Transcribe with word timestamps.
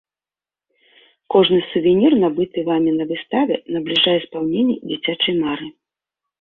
Кожны 1.35 1.59
сувенір, 1.73 2.11
набыты 2.25 2.59
вамі 2.71 2.91
на 2.99 3.05
выставе, 3.13 3.55
набліжае 3.77 4.17
спаўненне 4.27 4.75
дзіцячай 4.89 5.35
мары! 5.47 5.67